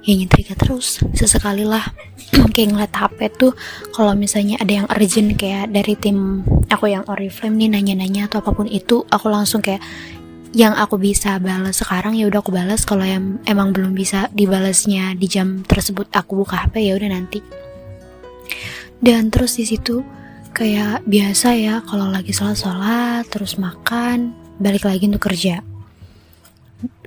ya 0.04 0.12
nyetrika 0.14 0.52
terus 0.54 1.00
sesekali 1.16 1.64
lah. 1.64 1.82
Kayak 2.54 2.76
ngeliat 2.76 2.92
HP 2.92 3.18
tuh 3.40 3.52
kalau 3.96 4.12
misalnya 4.12 4.60
ada 4.60 4.68
yang 4.68 4.86
urgent 4.92 5.34
kayak 5.34 5.72
dari 5.72 5.96
tim 5.96 6.44
aku 6.68 6.92
yang 6.92 7.02
Oriflame 7.08 7.56
nih 7.56 7.72
nanya-nanya 7.72 8.28
atau 8.28 8.44
apa 8.44 8.52
pun 8.52 8.68
itu 8.68 9.02
aku 9.08 9.26
langsung 9.32 9.64
kayak 9.64 9.80
yang 10.54 10.76
aku 10.76 11.02
bisa 11.02 11.42
balas 11.42 11.82
sekarang 11.82 12.14
ya 12.14 12.30
udah 12.30 12.38
aku 12.38 12.54
balas 12.54 12.86
kalau 12.86 13.02
yang 13.02 13.42
emang 13.42 13.74
belum 13.74 13.90
bisa 13.96 14.30
dibalasnya 14.30 15.18
di 15.18 15.26
jam 15.26 15.66
tersebut 15.66 16.06
aku 16.14 16.46
buka 16.46 16.62
HP 16.68 16.86
ya 16.86 16.94
udah 16.94 17.10
nanti 17.10 17.42
dan 19.04 19.28
terus 19.28 19.60
di 19.60 19.68
situ 19.68 20.00
kayak 20.54 21.02
biasa 21.04 21.58
ya 21.58 21.74
kalau 21.82 22.06
lagi 22.06 22.30
sholat 22.30 22.54
sholat 22.54 23.26
terus 23.26 23.58
makan 23.58 24.32
balik 24.62 24.86
lagi 24.86 25.10
untuk 25.10 25.26
kerja. 25.28 25.60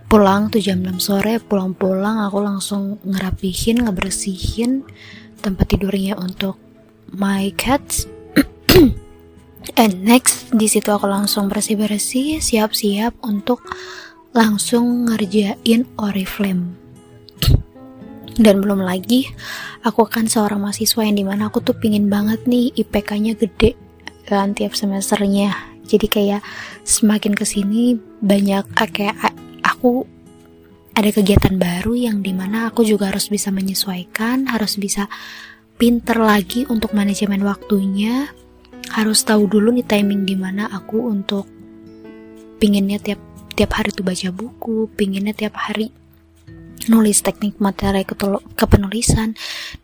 Pulang 0.07 0.47
tuh 0.47 0.63
jam 0.63 0.79
6 0.79 1.03
sore 1.03 1.39
pulang-pulang 1.43 2.23
aku 2.23 2.39
langsung 2.39 2.95
ngerapihin 3.03 3.83
ngebersihin 3.87 4.87
tempat 5.43 5.67
tidurnya 5.67 6.15
untuk 6.15 6.55
my 7.11 7.51
cats. 7.55 8.07
And 9.81 9.93
next 10.07 10.55
di 10.55 10.71
situ 10.71 10.87
aku 10.91 11.11
langsung 11.11 11.51
bersih-bersih 11.51 12.39
siap-siap 12.39 13.19
untuk 13.19 13.67
langsung 14.31 15.11
ngerjain 15.11 15.83
oriflame 15.99 16.86
dan 18.37 18.61
belum 18.61 18.85
lagi 18.85 19.25
aku 19.81 20.05
kan 20.05 20.29
seorang 20.29 20.61
mahasiswa 20.61 21.01
yang 21.01 21.17
di 21.17 21.25
mana 21.25 21.49
aku 21.49 21.61
tuh 21.61 21.73
pingin 21.77 22.07
banget 22.07 22.45
nih 22.45 22.69
IPK-nya 22.77 23.33
gede 23.33 23.73
kan 24.27 24.51
tiap 24.51 24.75
semesternya. 24.75 25.55
Jadi 25.87 26.07
kayak 26.11 26.43
semakin 26.83 27.31
ke 27.31 27.47
sini 27.47 27.95
banyak 28.19 28.67
ah, 28.75 28.89
kayak 28.91 29.15
aku 29.63 30.03
ada 30.91 31.07
kegiatan 31.15 31.55
baru 31.55 31.95
yang 31.95 32.19
di 32.19 32.35
mana 32.35 32.67
aku 32.67 32.83
juga 32.83 33.07
harus 33.07 33.31
bisa 33.31 33.55
menyesuaikan 33.55 34.51
harus 34.51 34.75
bisa 34.75 35.07
pinter 35.79 36.19
lagi 36.19 36.67
untuk 36.67 36.91
manajemen 36.91 37.41
waktunya. 37.47 38.27
Harus 38.87 39.23
tahu 39.23 39.47
dulu 39.51 39.71
nih 39.75 39.87
timing 39.87 40.23
di 40.27 40.35
mana 40.35 40.67
aku 40.71 41.07
untuk 41.07 41.47
pinginnya 42.59 42.99
tiap 42.99 43.19
tiap 43.55 43.71
hari 43.73 43.89
tuh 43.95 44.03
baca 44.03 44.29
buku 44.29 44.91
pinginnya 44.95 45.33
tiap 45.33 45.55
hari 45.55 45.89
nulis 46.85 47.25
teknik 47.25 47.57
materi 47.57 48.05
kepenulisan 48.53 49.33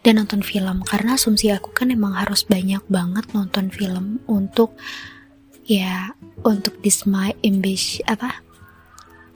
dan 0.06 0.14
nonton 0.22 0.46
film. 0.46 0.86
Karena 0.86 1.18
asumsi 1.18 1.50
aku 1.50 1.74
kan 1.74 1.90
emang 1.90 2.14
harus 2.14 2.46
banyak 2.46 2.86
banget 2.86 3.26
nonton 3.34 3.74
film 3.74 4.22
untuk 4.30 4.78
ya 5.66 6.14
untuk 6.46 6.78
this 6.86 7.08
my 7.10 7.34
ambition 7.42 8.04
apa 8.06 8.44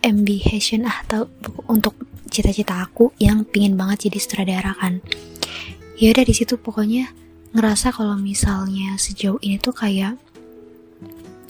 ambition 0.06 0.86
ah 0.86 1.02
atau 1.08 1.32
untuk 1.66 1.98
cita-cita 2.30 2.84
aku 2.84 3.16
yang 3.18 3.48
pingin 3.48 3.74
banget 3.74 4.08
jadi 4.08 4.18
sutradara 4.22 4.72
kan. 4.78 5.02
Ya 5.98 6.14
udah 6.14 6.26
di 6.28 6.36
situ 6.38 6.62
pokoknya 6.62 7.10
ngerasa 7.58 7.90
kalau 7.90 8.14
misalnya 8.20 9.00
sejauh 9.02 9.42
ini 9.42 9.58
tuh 9.58 9.74
kayak 9.74 10.20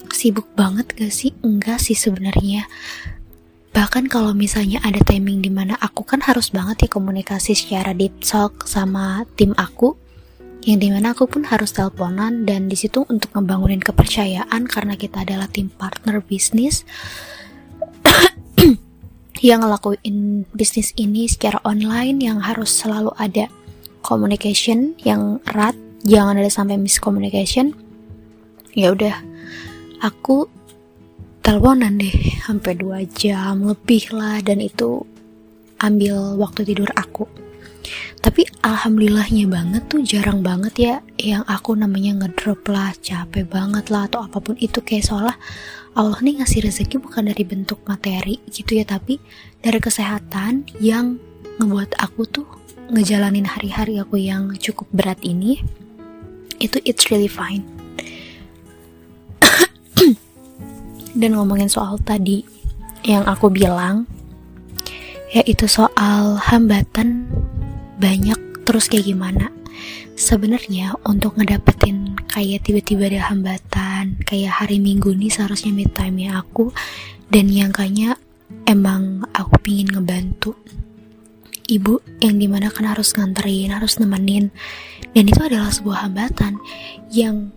sibuk 0.08 0.48
banget 0.56 0.88
gak 0.96 1.12
sih? 1.12 1.36
Enggak 1.44 1.78
sih 1.84 1.94
sebenarnya 1.94 2.64
bahkan 3.78 4.10
kalau 4.10 4.34
misalnya 4.34 4.82
ada 4.82 4.98
timing 5.06 5.38
di 5.38 5.54
mana 5.54 5.78
aku 5.78 6.02
kan 6.02 6.18
harus 6.18 6.50
banget 6.50 6.82
ya 6.82 6.88
komunikasi 6.90 7.54
secara 7.54 7.94
deep 7.94 8.10
talk 8.18 8.66
sama 8.66 9.22
tim 9.38 9.54
aku 9.54 9.94
yang 10.66 10.82
di 10.82 10.90
mana 10.90 11.14
aku 11.14 11.30
pun 11.30 11.46
harus 11.46 11.70
teleponan 11.70 12.42
dan 12.42 12.66
di 12.66 12.74
situ 12.74 13.06
untuk 13.06 13.30
ngebangunin 13.38 13.78
kepercayaan 13.78 14.66
karena 14.66 14.98
kita 14.98 15.22
adalah 15.22 15.46
tim 15.46 15.70
partner 15.70 16.18
bisnis 16.18 16.82
yang 19.46 19.62
ngelakuin 19.62 20.42
bisnis 20.50 20.90
ini 20.98 21.30
secara 21.30 21.62
online 21.62 22.18
yang 22.18 22.42
harus 22.42 22.74
selalu 22.74 23.14
ada 23.14 23.46
communication 24.02 24.98
yang 25.06 25.38
erat 25.46 25.78
jangan 26.02 26.34
ada 26.42 26.50
sampai 26.50 26.82
miscommunication. 26.82 27.78
Ya 28.74 28.94
udah 28.94 29.14
aku 30.02 30.46
teleponan 31.48 31.96
deh 31.96 32.12
sampai 32.44 32.76
dua 32.76 33.00
jam 33.08 33.64
lebih 33.64 34.12
lah 34.12 34.36
dan 34.44 34.60
itu 34.60 35.00
ambil 35.80 36.36
waktu 36.36 36.60
tidur 36.68 36.92
aku. 36.92 37.24
Tapi 38.20 38.44
alhamdulillahnya 38.60 39.48
banget 39.48 39.88
tuh 39.88 40.04
jarang 40.04 40.44
banget 40.44 40.74
ya 40.76 40.94
yang 41.16 41.48
aku 41.48 41.72
namanya 41.72 42.20
ngedrop 42.20 42.68
lah 42.68 42.92
capek 43.00 43.48
banget 43.48 43.88
lah 43.88 44.04
atau 44.04 44.28
apa 44.28 44.44
pun 44.44 44.60
itu. 44.60 44.84
Kayak 44.84 45.08
seolah 45.08 45.36
Allah 45.96 46.20
nih 46.20 46.44
ngasih 46.44 46.68
rezeki 46.68 47.00
bukan 47.00 47.32
dari 47.32 47.48
bentuk 47.48 47.80
materi 47.88 48.44
gitu 48.52 48.76
ya 48.76 48.84
tapi 48.84 49.16
dari 49.64 49.80
kesehatan 49.80 50.68
yang 50.84 51.16
ngebuat 51.56 51.96
aku 51.96 52.28
tuh 52.28 52.44
ngejalanin 52.92 53.48
hari-hari 53.48 53.96
aku 53.96 54.20
yang 54.20 54.52
cukup 54.60 54.84
berat 54.92 55.16
ini. 55.24 55.64
Itu 56.60 56.76
it's 56.84 57.08
really 57.08 57.32
fine 57.32 57.77
dan 61.18 61.34
ngomongin 61.34 61.66
soal 61.66 61.98
tadi 61.98 62.46
yang 63.02 63.26
aku 63.26 63.50
bilang 63.50 64.06
yaitu 65.34 65.66
soal 65.66 66.38
hambatan 66.38 67.28
banyak 67.98 68.38
terus 68.62 68.86
kayak 68.86 69.10
gimana. 69.10 69.50
Sebenarnya 70.18 70.98
untuk 71.06 71.38
ngedapetin 71.38 72.18
kayak 72.26 72.66
tiba-tiba 72.66 73.06
ada 73.06 73.30
hambatan 73.30 74.18
kayak 74.26 74.62
hari 74.62 74.82
minggu 74.82 75.14
nih 75.14 75.30
seharusnya 75.30 75.70
mid 75.74 75.94
time 75.94 76.26
ya 76.26 76.42
aku 76.42 76.74
dan 77.30 77.50
yang 77.50 77.70
kayaknya 77.70 78.18
emang 78.64 79.26
aku 79.34 79.58
pingin 79.60 79.90
ngebantu. 79.90 80.56
Ibu 81.68 82.24
yang 82.24 82.40
di 82.40 82.48
mana 82.48 82.72
kan 82.72 82.88
harus 82.88 83.12
nganterin 83.12 83.74
harus 83.74 84.00
nemenin. 84.00 84.48
Dan 85.12 85.24
itu 85.28 85.40
adalah 85.44 85.68
sebuah 85.68 86.08
hambatan 86.08 86.56
yang 87.12 87.52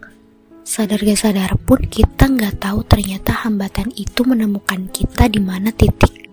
sadar 0.71 1.03
gak 1.03 1.19
sadar 1.19 1.51
pun 1.59 1.83
kita 1.83 2.31
nggak 2.31 2.63
tahu 2.63 2.87
ternyata 2.87 3.43
hambatan 3.43 3.91
itu 3.91 4.23
menemukan 4.23 4.87
kita 4.87 5.27
di 5.27 5.43
mana 5.43 5.67
titik. 5.75 6.31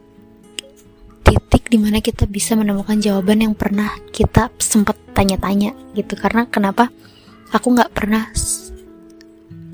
Titik 1.27 1.67
di 1.67 1.75
mana 1.75 1.99
kita 1.99 2.23
bisa 2.31 2.55
menemukan 2.55 3.03
jawaban 3.03 3.43
yang 3.43 3.59
pernah 3.59 3.91
kita 4.15 4.55
sempat 4.63 4.95
tanya-tanya 5.11 5.75
gitu. 5.99 6.15
Karena 6.15 6.47
kenapa? 6.47 6.87
Aku 7.51 7.75
nggak 7.75 7.91
pernah 7.91 8.31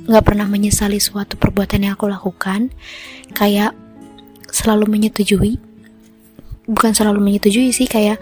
nggak 0.08 0.24
pernah 0.24 0.48
menyesali 0.48 0.96
suatu 0.96 1.36
perbuatan 1.36 1.84
yang 1.84 2.00
aku 2.00 2.08
lakukan. 2.08 2.72
Kayak 3.36 3.76
selalu 4.48 4.88
menyetujui. 4.88 5.60
Bukan 6.64 6.96
selalu 6.96 7.20
menyetujui 7.20 7.68
sih 7.68 7.84
kayak 7.84 8.16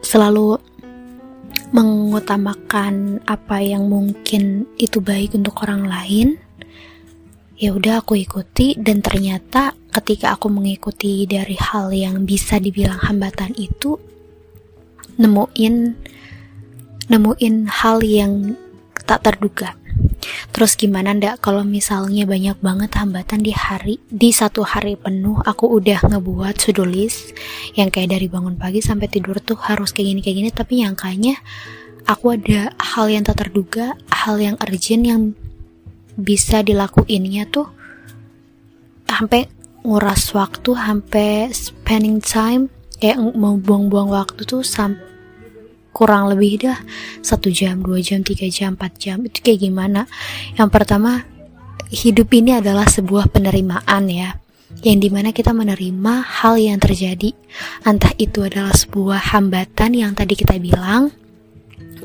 selalu 0.00 0.56
mengutamakan 1.70 3.20
apa 3.28 3.60
yang 3.60 3.88
mungkin 3.88 4.64
itu 4.80 5.04
baik 5.04 5.36
untuk 5.36 5.60
orang 5.64 5.84
lain 5.84 6.28
ya 7.58 7.74
udah 7.74 8.00
aku 8.00 8.16
ikuti. 8.16 8.78
Dan 8.78 9.02
ternyata 9.02 9.74
ketika 9.90 10.38
aku 10.38 10.48
mengikuti 10.48 11.26
dari 11.26 11.58
hal 11.58 11.90
yang 11.90 12.22
bisa 12.24 12.62
dibilang 12.62 12.98
hambatan 13.02 13.52
itu 13.58 13.98
nemuin 15.18 15.74
nemuin 17.10 17.54
hal 17.66 17.98
yang 18.04 18.54
tak 19.02 19.26
terduga 19.26 19.74
Terus 20.50 20.74
gimana 20.74 21.14
ndak? 21.14 21.44
Kalau 21.44 21.62
misalnya 21.62 22.26
banyak 22.26 22.58
banget 22.58 22.90
hambatan 22.98 23.40
di 23.42 23.52
hari 23.54 24.02
di 24.10 24.34
satu 24.34 24.66
hari 24.66 24.98
penuh 24.98 25.38
aku 25.42 25.70
udah 25.78 26.04
ngebuat 26.10 26.58
to-do 26.58 26.84
list 26.84 27.34
yang 27.78 27.88
kayak 27.88 28.14
dari 28.18 28.26
bangun 28.26 28.58
pagi 28.58 28.82
sampai 28.82 29.06
tidur 29.06 29.38
tuh 29.38 29.56
harus 29.58 29.94
kayak 29.94 30.14
gini 30.14 30.20
kayak 30.20 30.36
gini. 30.42 30.50
Tapi 30.50 30.74
yang 30.82 30.94
kayaknya 30.98 31.38
aku 32.04 32.34
ada 32.34 32.74
hal 32.76 33.06
yang 33.08 33.22
tak 33.22 33.46
terduga, 33.46 33.94
hal 34.10 34.36
yang 34.42 34.56
urgent 34.58 35.04
yang 35.06 35.22
bisa 36.18 36.66
dilakuinnya 36.66 37.46
tuh 37.46 37.70
sampai 39.06 39.46
nguras 39.86 40.34
waktu, 40.34 40.74
sampai 40.74 41.48
spending 41.54 42.18
time 42.18 42.68
kayak 42.98 43.18
mau 43.38 43.54
buang-buang 43.54 44.10
waktu 44.10 44.42
tuh 44.42 44.66
sampai 44.66 45.07
kurang 45.98 46.30
lebih 46.30 46.62
dah 46.62 46.78
satu 47.18 47.50
jam 47.50 47.82
dua 47.82 47.98
jam 47.98 48.22
tiga 48.22 48.46
jam 48.46 48.78
empat 48.78 48.94
jam 49.02 49.18
itu 49.26 49.42
kayak 49.42 49.66
gimana? 49.66 50.06
Yang 50.54 50.70
pertama 50.70 51.26
hidup 51.90 52.30
ini 52.30 52.54
adalah 52.54 52.86
sebuah 52.86 53.34
penerimaan 53.34 54.06
ya 54.06 54.38
yang 54.86 55.02
di 55.02 55.10
mana 55.10 55.34
kita 55.34 55.50
menerima 55.50 56.14
hal 56.22 56.54
yang 56.54 56.78
terjadi. 56.78 57.34
Entah 57.82 58.14
itu 58.14 58.46
adalah 58.46 58.70
sebuah 58.70 59.34
hambatan 59.34 59.98
yang 59.98 60.14
tadi 60.14 60.38
kita 60.38 60.54
bilang 60.62 61.10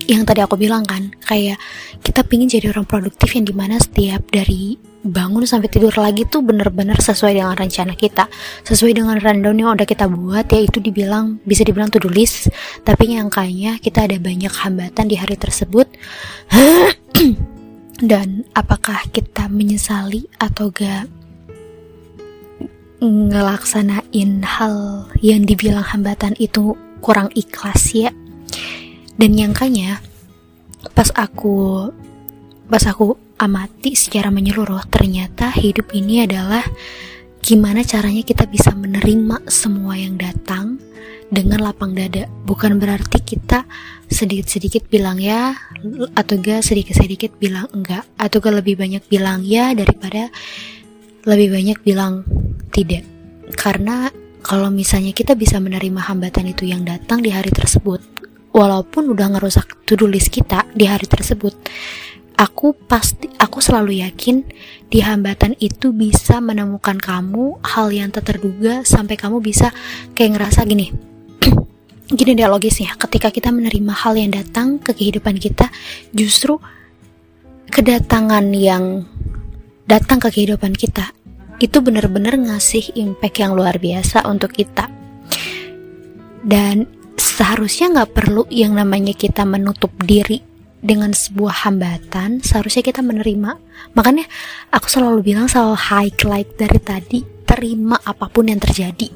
yang 0.10 0.26
tadi 0.28 0.44
aku 0.44 0.58
bilang 0.58 0.84
kan 0.84 1.14
kayak 1.24 1.62
kita 2.02 2.26
pingin 2.26 2.50
jadi 2.50 2.74
orang 2.74 2.90
produktif 2.90 3.30
yang 3.38 3.46
di 3.46 3.56
mana 3.56 3.80
setiap 3.80 4.26
dari 4.34 4.76
bangun 5.04 5.44
sampai 5.44 5.68
tidur 5.68 5.92
lagi 6.00 6.24
tuh 6.24 6.40
bener-bener 6.40 6.96
sesuai 6.96 7.36
dengan 7.36 7.54
rencana 7.60 7.94
kita. 7.94 8.32
Sesuai 8.64 8.96
dengan 8.96 9.20
rundown 9.20 9.60
yang 9.60 9.72
udah 9.76 9.84
kita 9.84 10.08
buat 10.08 10.48
ya 10.48 10.64
itu 10.64 10.80
dibilang 10.80 11.44
bisa 11.44 11.68
dibilang 11.68 11.92
to 11.92 12.00
do 12.00 12.08
list. 12.08 12.48
Tapi 12.88 13.12
nyangkanya 13.12 13.84
kita 13.84 14.08
ada 14.08 14.16
banyak 14.16 14.52
hambatan 14.52 15.06
di 15.12 15.20
hari 15.20 15.36
tersebut. 15.36 15.92
Dan 18.04 18.48
apakah 18.56 19.06
kita 19.12 19.48
menyesali 19.52 20.28
atau 20.40 20.72
gak 20.72 21.08
ngelaksanain 23.04 24.32
hal 24.48 25.08
yang 25.20 25.44
dibilang 25.44 25.84
hambatan 25.84 26.34
itu 26.40 26.80
kurang 27.04 27.28
ikhlas 27.36 27.92
ya? 27.92 28.12
Dan 29.20 29.36
nyangkanya 29.36 30.00
pas 30.96 31.12
aku 31.16 31.88
pas 32.68 32.84
aku 32.88 33.16
amati 33.38 33.98
secara 33.98 34.30
menyeluruh, 34.30 34.86
ternyata 34.90 35.52
hidup 35.54 35.94
ini 35.94 36.24
adalah 36.26 36.64
gimana 37.44 37.84
caranya 37.84 38.24
kita 38.24 38.48
bisa 38.48 38.72
menerima 38.72 39.50
semua 39.52 40.00
yang 40.00 40.16
datang 40.16 40.80
dengan 41.34 41.60
lapang 41.66 41.98
dada. 41.98 42.30
Bukan 42.46 42.78
berarti 42.78 43.20
kita 43.20 43.66
sedikit-sedikit 44.08 44.86
bilang 44.88 45.18
ya, 45.18 45.58
atau 46.14 46.38
gak 46.38 46.62
sedikit-sedikit 46.62 47.36
bilang 47.42 47.66
enggak, 47.74 48.06
atau 48.16 48.38
gak 48.38 48.64
lebih 48.64 48.78
banyak 48.78 49.04
bilang 49.10 49.42
ya 49.42 49.74
daripada 49.74 50.30
lebih 51.26 51.56
banyak 51.58 51.78
bilang 51.82 52.22
tidak. 52.70 53.04
Karena 53.58 54.08
kalau 54.44 54.70
misalnya 54.70 55.16
kita 55.16 55.34
bisa 55.34 55.58
menerima 55.58 56.00
hambatan 56.00 56.52
itu 56.52 56.68
yang 56.68 56.84
datang 56.84 57.24
di 57.24 57.32
hari 57.32 57.50
tersebut, 57.50 58.00
walaupun 58.54 59.10
udah 59.10 59.36
ngerusak 59.36 59.84
to-do 59.90 60.06
list 60.06 60.30
kita 60.30 60.68
di 60.78 60.86
hari 60.86 61.10
tersebut, 61.10 61.56
aku 62.38 62.74
pasti 62.76 63.30
aku 63.38 63.62
selalu 63.62 64.04
yakin 64.04 64.46
di 64.90 65.00
hambatan 65.02 65.58
itu 65.62 65.94
bisa 65.94 66.42
menemukan 66.42 66.98
kamu 66.98 67.62
hal 67.62 67.90
yang 67.94 68.10
tak 68.10 68.34
terduga 68.34 68.86
sampai 68.86 69.18
kamu 69.18 69.42
bisa 69.42 69.74
kayak 70.18 70.38
ngerasa 70.38 70.66
gini. 70.66 70.94
Gini 72.14 72.38
dia 72.38 72.46
logisnya 72.52 72.94
ketika 73.00 73.34
kita 73.34 73.50
menerima 73.50 73.90
hal 73.90 74.14
yang 74.14 74.30
datang 74.30 74.78
ke 74.78 74.94
kehidupan 74.94 75.40
kita 75.40 75.72
justru 76.14 76.62
kedatangan 77.74 78.54
yang 78.54 79.08
datang 79.90 80.22
ke 80.22 80.30
kehidupan 80.30 80.78
kita 80.78 81.10
itu 81.58 81.80
benar-benar 81.80 82.38
ngasih 82.38 82.94
impact 83.00 83.40
yang 83.42 83.58
luar 83.58 83.82
biasa 83.82 84.30
untuk 84.30 84.54
kita. 84.54 84.92
Dan 86.44 86.86
seharusnya 87.16 87.90
nggak 87.98 88.12
perlu 88.14 88.46
yang 88.52 88.78
namanya 88.78 89.16
kita 89.16 89.48
menutup 89.48 89.90
diri 90.04 90.53
dengan 90.84 91.16
sebuah 91.16 91.64
hambatan 91.66 92.44
seharusnya 92.44 92.84
kita 92.84 93.00
menerima. 93.00 93.56
Makanya 93.96 94.28
aku 94.70 94.92
selalu 94.92 95.24
bilang 95.24 95.48
selalu 95.48 95.80
highlight 95.80 96.50
dari 96.60 96.80
tadi 96.84 97.20
terima 97.48 97.96
apa 98.04 98.28
pun 98.28 98.52
yang 98.52 98.60
terjadi. 98.60 99.08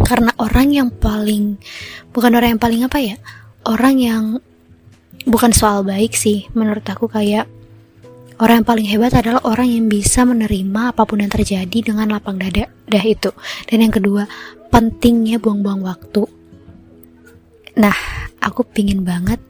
Karena 0.00 0.32
orang 0.40 0.72
yang 0.72 0.88
paling 0.88 1.60
bukan 2.10 2.32
orang 2.32 2.56
yang 2.56 2.62
paling 2.62 2.80
apa 2.88 2.98
ya 3.02 3.16
orang 3.68 3.96
yang 4.00 4.24
bukan 5.28 5.52
soal 5.52 5.84
baik 5.84 6.16
sih 6.16 6.48
menurut 6.56 6.86
aku 6.88 7.10
kayak 7.10 7.44
orang 8.40 8.62
yang 8.62 8.68
paling 8.68 8.86
hebat 8.88 9.12
adalah 9.12 9.42
orang 9.44 9.68
yang 9.68 9.90
bisa 9.90 10.24
menerima 10.24 10.96
apa 10.96 11.04
pun 11.04 11.20
yang 11.20 11.28
terjadi 11.28 11.92
dengan 11.92 12.08
lapang 12.08 12.40
dada 12.40 12.70
dah 12.88 13.04
itu. 13.04 13.28
Dan 13.68 13.84
yang 13.84 13.92
kedua 13.92 14.24
pentingnya 14.72 15.36
buang-buang 15.36 15.84
waktu. 15.84 16.24
Nah 17.76 17.96
aku 18.38 18.64
pingin 18.64 19.02
banget 19.02 19.42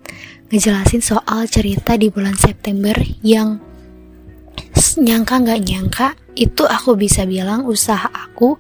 ngejelasin 0.48 1.04
soal 1.04 1.44
cerita 1.48 2.00
di 2.00 2.08
bulan 2.08 2.37
September 2.37 2.96
yang 3.20 3.61
nyangka 4.98 5.34
nggak 5.38 5.61
nyangka 5.62 6.08
itu 6.34 6.64
aku 6.66 6.94
bisa 6.98 7.26
bilang 7.26 7.66
usaha 7.66 8.08
aku 8.08 8.58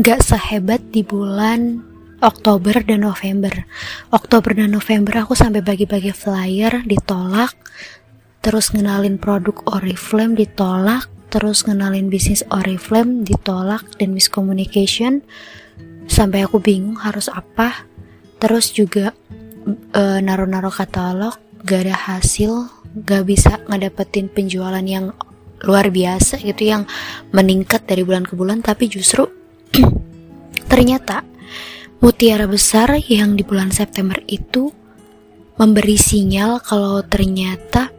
nggak 0.00 0.20
sehebat 0.20 0.80
di 0.92 1.04
bulan 1.04 1.84
Oktober 2.18 2.82
dan 2.82 3.06
November. 3.06 3.52
Oktober 4.10 4.50
dan 4.50 4.74
November 4.74 5.22
aku 5.22 5.38
sampai 5.38 5.62
bagi-bagi 5.62 6.10
flyer 6.10 6.82
ditolak, 6.82 7.54
terus 8.42 8.74
ngenalin 8.74 9.22
produk 9.22 9.54
Oriflame 9.70 10.34
ditolak, 10.34 11.06
terus 11.30 11.62
ngenalin 11.62 12.10
bisnis 12.10 12.42
Oriflame 12.50 13.22
ditolak 13.22 13.86
dan 14.02 14.18
miscommunication 14.18 15.22
sampai 16.10 16.42
aku 16.42 16.58
bingung 16.58 16.98
harus 16.98 17.30
apa. 17.30 17.86
Terus 18.42 18.74
juga 18.74 19.14
uh, 19.94 20.18
naruh-naruh 20.22 20.72
katalog 20.72 21.36
gak 21.64 21.88
ada 21.88 21.96
hasil 21.96 22.70
gak 23.04 23.24
bisa 23.28 23.60
ngedapetin 23.66 24.30
penjualan 24.30 24.84
yang 24.84 25.12
luar 25.66 25.90
biasa 25.90 26.38
gitu 26.38 26.70
yang 26.70 26.86
meningkat 27.34 27.82
dari 27.84 28.06
bulan 28.06 28.22
ke 28.22 28.38
bulan 28.38 28.62
tapi 28.62 28.86
justru 28.86 29.26
ternyata 30.70 31.26
mutiara 31.98 32.46
besar 32.46 32.94
yang 33.10 33.34
di 33.34 33.42
bulan 33.42 33.74
September 33.74 34.18
itu 34.30 34.70
memberi 35.58 35.98
sinyal 35.98 36.62
kalau 36.62 37.02
ternyata 37.02 37.90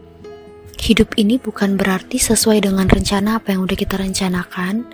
hidup 0.79 1.19
ini 1.19 1.35
bukan 1.35 1.75
berarti 1.75 2.15
sesuai 2.15 2.63
dengan 2.63 2.87
rencana 2.87 3.43
apa 3.43 3.51
yang 3.51 3.67
udah 3.67 3.75
kita 3.75 3.99
rencanakan 3.99 4.87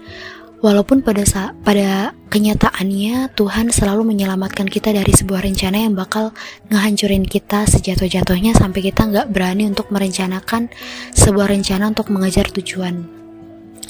Walaupun 0.66 1.06
pada 1.06 1.22
saat, 1.30 1.54
pada 1.62 2.10
kenyataannya 2.34 3.38
Tuhan 3.38 3.70
selalu 3.70 4.02
menyelamatkan 4.02 4.66
kita 4.66 4.98
dari 4.98 5.14
sebuah 5.14 5.46
rencana 5.46 5.86
yang 5.86 5.94
bakal 5.94 6.34
ngehancurin 6.74 7.22
kita 7.22 7.70
sejatuh-jatuhnya 7.70 8.58
sampai 8.58 8.90
kita 8.90 9.06
nggak 9.06 9.30
berani 9.30 9.70
untuk 9.70 9.94
merencanakan 9.94 10.74
sebuah 11.14 11.54
rencana 11.54 11.94
untuk 11.94 12.10
mengejar 12.10 12.50
tujuan. 12.50 13.25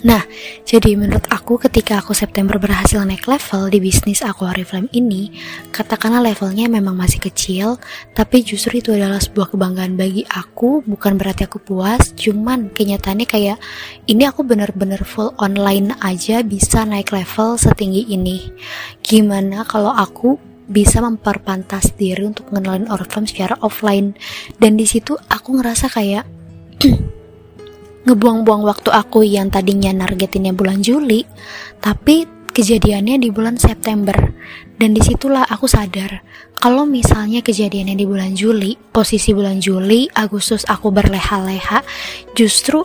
Nah, 0.03 0.27
jadi 0.67 0.99
menurut 0.99 1.23
aku 1.31 1.55
ketika 1.55 2.03
aku 2.03 2.11
September 2.11 2.59
berhasil 2.59 2.99
naik 3.05 3.29
level 3.31 3.71
di 3.71 3.79
bisnis 3.79 4.19
aku 4.19 4.43
Oriflame 4.43 4.91
ini, 4.91 5.31
katakanlah 5.71 6.19
levelnya 6.19 6.67
memang 6.67 6.99
masih 6.99 7.23
kecil, 7.23 7.79
tapi 8.11 8.43
justru 8.43 8.83
itu 8.83 8.91
adalah 8.91 9.23
sebuah 9.23 9.55
kebanggaan 9.55 9.95
bagi 9.95 10.27
aku, 10.27 10.83
bukan 10.83 11.15
berarti 11.15 11.47
aku 11.47 11.63
puas, 11.63 12.11
cuman 12.17 12.73
kenyataannya 12.75 13.23
kayak 13.29 13.57
ini 14.11 14.27
aku 14.27 14.43
bener-bener 14.43 14.99
full 15.07 15.31
online 15.39 15.95
aja 16.03 16.43
bisa 16.43 16.83
naik 16.83 17.15
level 17.15 17.55
setinggi 17.55 18.11
ini. 18.11 18.51
Gimana 18.99 19.63
kalau 19.63 19.95
aku 19.95 20.35
bisa 20.65 20.97
memperpantas 20.99 21.93
diri 21.93 22.25
untuk 22.25 22.49
ngenalin 22.49 22.89
Oriflame 22.89 23.29
secara 23.29 23.55
offline 23.61 24.17
dan 24.57 24.75
di 24.75 24.89
situ 24.89 25.13
aku 25.29 25.61
ngerasa 25.61 25.93
kayak 25.93 26.25
ngebuang-buang 28.05 28.61
waktu 28.65 28.89
aku 28.93 29.25
yang 29.25 29.49
tadinya 29.49 29.91
nargetinnya 29.93 30.53
bulan 30.53 30.81
Juli, 30.85 31.25
tapi 31.81 32.29
kejadiannya 32.53 33.19
di 33.19 33.29
bulan 33.33 33.59
September. 33.59 34.15
Dan 34.75 34.95
di 34.95 35.01
situlah 35.01 35.47
aku 35.47 35.67
sadar 35.67 36.23
kalau 36.55 36.87
misalnya 36.87 37.43
kejadiannya 37.43 37.93
di 37.99 38.07
bulan 38.07 38.31
Juli, 38.33 38.73
posisi 38.73 39.35
bulan 39.35 39.59
Juli, 39.59 40.07
Agustus 40.15 40.63
aku 40.65 40.89
berleha-leha, 40.89 41.83
justru 42.33 42.81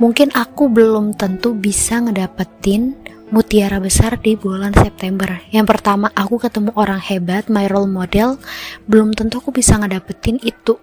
mungkin 0.00 0.32
aku 0.32 0.72
belum 0.72 1.14
tentu 1.14 1.52
bisa 1.52 2.00
ngedapetin 2.00 2.96
mutiara 3.32 3.80
besar 3.80 4.18
di 4.20 4.36
bulan 4.36 4.74
September. 4.74 5.40
Yang 5.54 5.66
pertama, 5.76 6.10
aku 6.12 6.40
ketemu 6.40 6.74
orang 6.76 7.00
hebat, 7.00 7.46
my 7.46 7.68
role 7.68 7.88
model, 7.88 8.42
belum 8.88 9.12
tentu 9.16 9.38
aku 9.38 9.54
bisa 9.54 9.76
ngedapetin 9.76 10.40
itu 10.40 10.76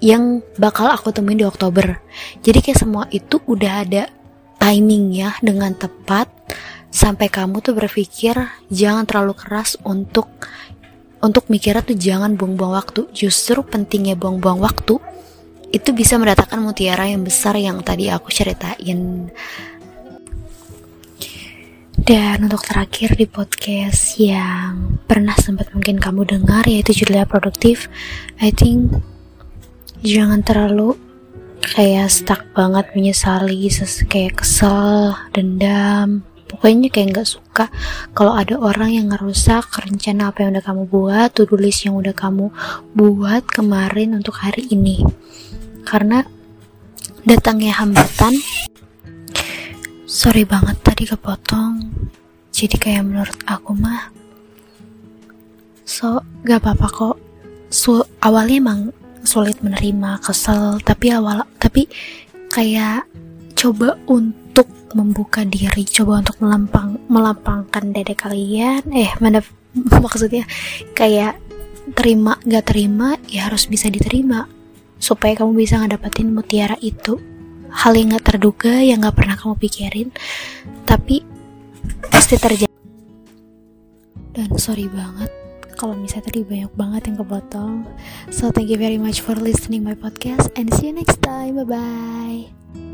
yang 0.00 0.44
bakal 0.60 0.88
aku 0.92 1.12
temuin 1.12 1.40
di 1.40 1.46
Oktober. 1.48 2.00
Jadi 2.44 2.58
kayak 2.60 2.78
semua 2.80 3.04
itu 3.08 3.40
udah 3.48 3.72
ada 3.86 4.02
timing 4.60 5.12
ya 5.14 5.36
dengan 5.40 5.72
tepat 5.72 6.28
sampai 6.88 7.28
kamu 7.28 7.60
tuh 7.60 7.76
berpikir 7.76 8.36
jangan 8.72 9.04
terlalu 9.04 9.36
keras 9.36 9.76
untuk 9.84 10.28
untuk 11.20 11.48
mikirnya 11.48 11.82
tuh 11.82 11.96
jangan 11.96 12.36
buang-buang 12.36 12.76
waktu. 12.76 13.08
Justru 13.12 13.64
pentingnya 13.64 14.14
buang-buang 14.14 14.60
waktu 14.60 15.00
itu 15.74 15.90
bisa 15.92 16.16
mendatangkan 16.16 16.62
mutiara 16.62 17.10
yang 17.10 17.26
besar 17.26 17.58
yang 17.58 17.82
tadi 17.82 18.08
aku 18.08 18.30
ceritain. 18.30 19.32
Dan 22.06 22.46
untuk 22.46 22.62
terakhir 22.62 23.18
di 23.18 23.26
podcast 23.26 24.14
yang 24.22 25.02
pernah 25.10 25.34
sempat 25.34 25.74
mungkin 25.74 25.98
kamu 25.98 26.22
dengar 26.38 26.62
yaitu 26.62 26.94
judulnya 27.02 27.26
produktif, 27.26 27.90
I 28.38 28.54
think 28.54 29.02
jangan 30.06 30.40
terlalu 30.46 30.94
kayak 31.58 32.06
stuck 32.06 32.46
banget 32.54 32.86
menyesali, 32.94 33.66
kayak 34.06 34.38
kesel, 34.38 35.18
dendam, 35.34 36.22
pokoknya 36.46 36.88
kayak 36.94 37.10
nggak 37.10 37.28
suka 37.28 37.66
kalau 38.14 38.38
ada 38.38 38.54
orang 38.54 38.94
yang 38.94 39.10
ngerusak 39.10 39.66
rencana 39.74 40.30
apa 40.30 40.46
yang 40.46 40.54
udah 40.54 40.64
kamu 40.64 40.82
buat 40.86 41.28
to-do 41.34 41.58
list 41.58 41.82
yang 41.90 41.98
udah 41.98 42.14
kamu 42.14 42.54
buat 42.94 43.42
kemarin 43.50 44.14
untuk 44.14 44.38
hari 44.38 44.70
ini. 44.70 45.02
Karena 45.82 46.22
datangnya 47.26 47.82
hambatan. 47.82 48.38
Sorry 50.06 50.46
banget 50.46 50.78
tadi 50.86 51.02
kepotong. 51.10 51.82
Jadi 52.54 52.78
kayak 52.78 53.04
menurut 53.04 53.36
aku 53.44 53.74
mah 53.74 54.14
so 55.82 56.22
gak 56.46 56.62
apa-apa 56.62 56.86
kok. 56.88 57.16
So, 57.66 58.06
awalnya 58.22 58.62
emang 58.62 58.94
sulit 59.26 59.60
menerima 59.60 60.22
kesel. 60.22 60.80
Tapi 60.80 61.12
awal 61.12 61.44
tapi 61.60 61.90
kayak 62.48 63.04
coba 63.58 63.98
untuk 64.08 64.68
membuka 64.96 65.44
diri 65.44 65.84
coba 65.84 66.24
untuk 66.24 66.40
melampang 66.40 66.96
melapangkan 67.10 67.84
dada 67.92 68.14
kalian. 68.16 68.86
Eh 68.94 69.12
mana 69.20 69.44
maksudnya? 70.04 70.48
Kayak 70.96 71.42
terima 71.92 72.40
gak 72.42 72.72
terima 72.72 73.20
ya 73.28 73.52
harus 73.52 73.68
bisa 73.68 73.92
diterima. 73.92 74.48
Supaya 74.96 75.36
kamu 75.36 75.52
bisa 75.52 75.76
ngedapetin 75.76 76.32
mutiara 76.32 76.80
itu. 76.80 77.20
Hal 77.68 77.92
yang 77.92 78.16
gak 78.16 78.32
terduga 78.32 78.80
yang 78.80 79.04
gak 79.04 79.20
pernah 79.20 79.36
kamu 79.36 79.54
pikirin. 79.60 80.08
Tapi 80.88 81.20
pasti 82.08 82.40
terjadi. 82.40 82.72
Dan 84.32 84.52
sorry 84.56 84.88
banget 84.88 85.35
kalau 85.76 85.94
misalnya 85.94 86.32
tadi 86.32 86.40
banyak 86.42 86.72
banget 86.74 87.02
yang 87.12 87.16
kepotong. 87.20 87.74
So 88.32 88.48
thank 88.50 88.72
you 88.72 88.80
very 88.80 88.98
much 88.98 89.20
for 89.20 89.36
listening 89.36 89.84
my 89.84 89.94
podcast 89.94 90.48
and 90.56 90.72
see 90.72 90.90
you 90.90 90.96
next 90.96 91.20
time. 91.20 91.60
Bye 91.60 91.68
bye 91.68 92.85